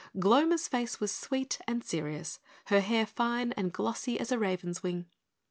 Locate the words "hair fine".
2.81-3.51